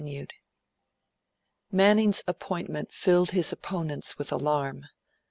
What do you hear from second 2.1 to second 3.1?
appointment